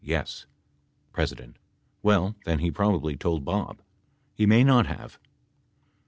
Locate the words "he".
2.57-2.71, 4.33-4.47